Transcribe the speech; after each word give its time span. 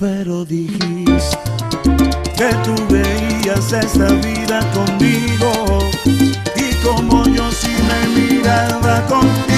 pero 0.00 0.46
dijiste 0.46 1.36
que 2.34 2.48
tú 2.64 2.74
veías 2.88 3.70
esta 3.70 4.06
vida 4.14 4.60
conmigo 4.72 5.90
y 6.56 6.74
como 6.82 7.26
yo 7.26 7.52
sí 7.52 7.68
me 7.68 8.20
miraba 8.20 9.06
contigo. 9.06 9.49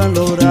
valorar 0.00 0.49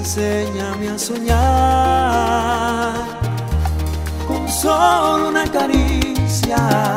enséñame 0.00 0.88
a 0.88 0.98
soñar 0.98 1.34
con 4.26 4.48
solo 4.48 5.28
una 5.28 5.44
caricia. 5.44 6.96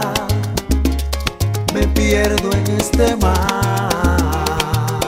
Me 1.73 1.85
pierdo 1.87 2.49
en 2.53 2.67
este 2.79 3.15
mar. 3.17 5.01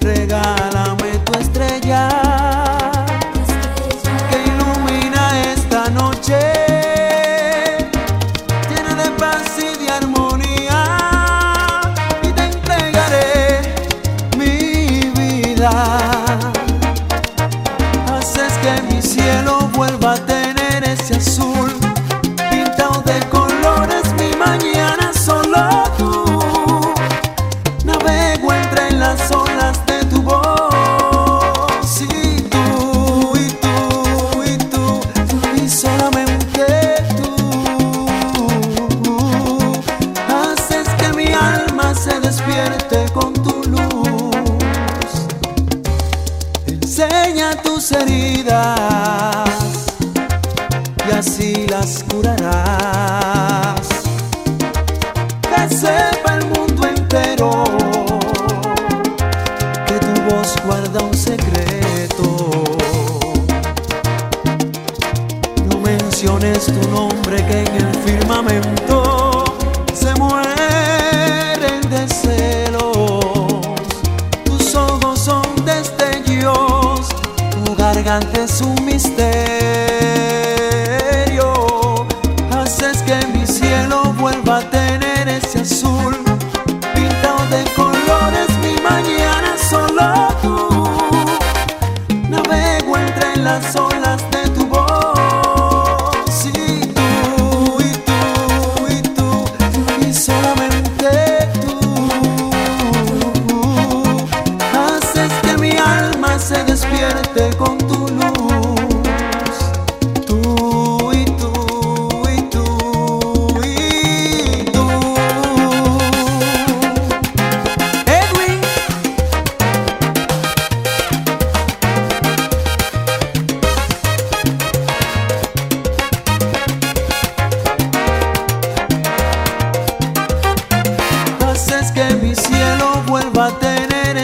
Regálame 0.00 1.18
tu 1.24 1.32
estrella. 1.38 2.27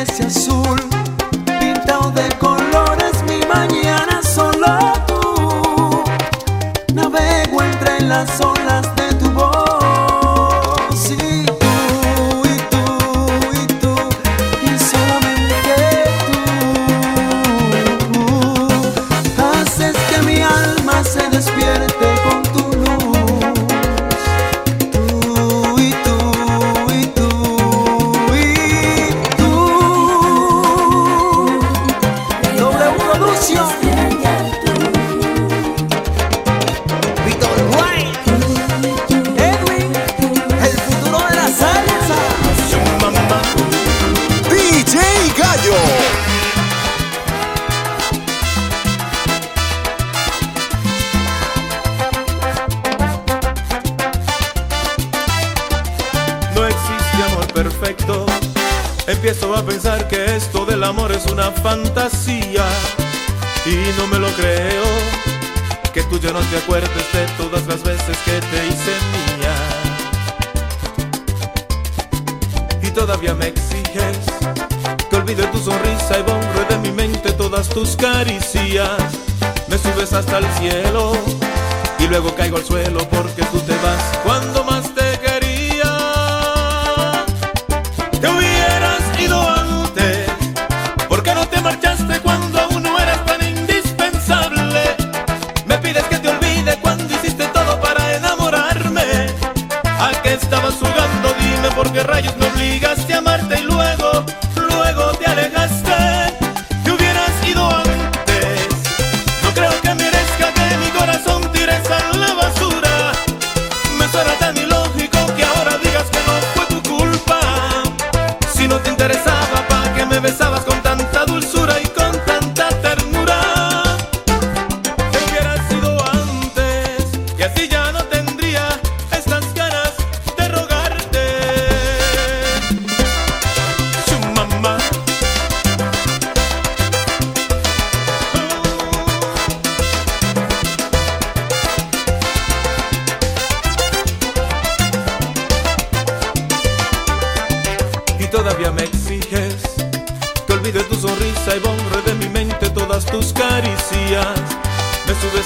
esse 0.05 0.23
assunto. 0.27 0.64
y 63.67 63.77
no 63.99 64.07
me 64.09 64.19
lo 64.19 64.29
creo 64.33 64.85
que 65.93 66.03
tú 66.05 66.19
ya 66.19 66.33
no 66.33 66.41
te 66.41 66.59
acuerdes 66.59 67.13
de 67.13 67.27
todas 67.39 67.67
las 67.67 67.83
veces 67.83 68.17
que 68.25 68.41
te 68.41 68.67
hice 68.67 68.93
mía. 69.39 69.55
Y 72.83 72.91
todavía 72.91 73.35
me 73.35 73.49
exiges 73.49 74.19
que 75.09 75.17
olvide 75.17 75.47
tu 75.47 75.59
sonrisa 75.59 76.19
y 76.19 76.23
borre 76.23 76.67
de 76.69 76.79
mi 76.79 76.91
mente 76.91 77.33
todas 77.33 77.69
tus 77.69 77.97
caricias. 77.97 79.01
Me 79.69 79.79
subes 79.79 80.13
hasta 80.13 80.39
el 80.39 80.47
cielo 80.59 81.13
y 81.99 82.07
luego 82.07 82.35
caigo 82.35 82.59
al 82.59 82.65
suelo 82.65 83.09
porque 83.09 83.43
tú 83.45 83.61
te 83.61 83.75
vas 83.77 84.19
cuando 84.25 84.65
más 84.65 84.95
te 84.95 85.14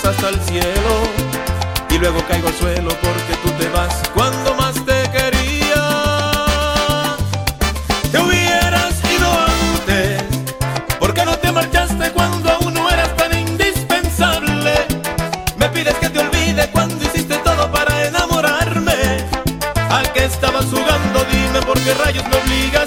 hasta 0.08 0.30
el 0.30 0.40
cielo 0.40 0.92
y 1.90 1.98
luego 1.98 2.24
caigo 2.26 2.48
al 2.48 2.54
suelo 2.54 2.88
porque 3.02 3.34
tú 3.42 3.50
te 3.58 3.68
vas 3.68 3.94
cuando 4.14 4.54
más 4.54 4.74
te 4.86 5.02
quería. 5.10 5.84
Te 8.10 8.18
hubieras 8.18 8.94
ido 9.04 9.30
antes, 9.30 10.22
¿por 10.98 11.12
qué 11.12 11.24
no 11.26 11.36
te 11.36 11.52
marchaste 11.52 12.10
cuando 12.12 12.50
aún 12.50 12.72
no 12.72 12.88
eras 12.90 13.14
tan 13.16 13.38
indispensable? 13.38 14.72
Me 15.58 15.68
pides 15.68 15.94
que 15.96 16.08
te 16.08 16.20
olvide 16.20 16.70
cuando 16.70 17.04
hiciste 17.04 17.36
todo 17.38 17.70
para 17.70 18.06
enamorarme. 18.06 19.26
¿A 19.90 20.02
qué 20.14 20.24
estabas 20.24 20.64
jugando? 20.66 21.24
Dime 21.30 21.60
por 21.66 21.78
qué 21.80 21.92
rayos 21.92 22.24
me 22.28 22.36
obligaste 22.36 22.77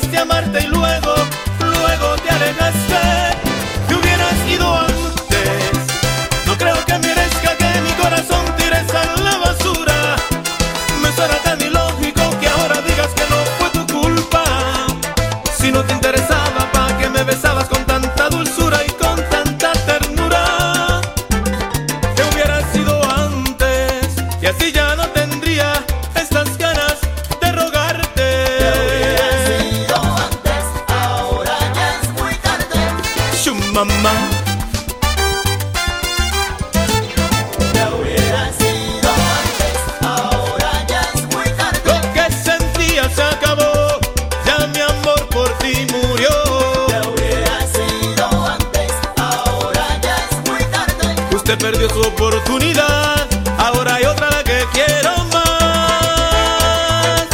Usted 51.51 51.65
perdió 51.69 51.89
su 51.89 51.99
oportunidad, 51.99 53.27
ahora 53.57 53.95
hay 53.95 54.05
otra 54.05 54.29
la 54.29 54.41
que 54.41 54.65
quiero 54.71 55.11
más. 55.33 57.27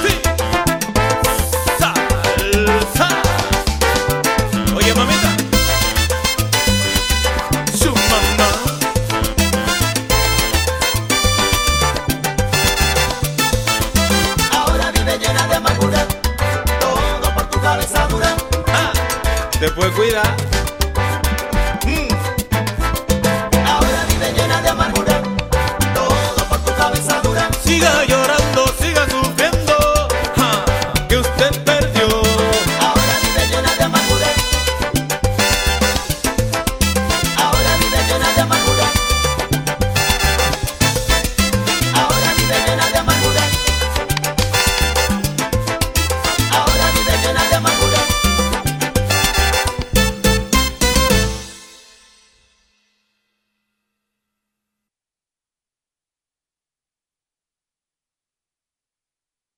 Sí. 0.00 0.20
Salsa. 1.80 3.08
Oye, 4.76 4.94
mamita. 4.94 5.36
Su 7.76 7.90
mamá. 7.90 8.50
Ahora 14.52 14.92
vive 14.92 15.18
llena 15.18 15.44
de 15.48 15.56
amargura, 15.56 16.06
todo 16.78 17.34
por 17.34 17.50
tu 17.50 17.60
cabeza 17.60 18.06
dura. 18.06 18.36
Ah, 18.68 18.92
Después 19.58 19.90
cuida. 19.90 20.22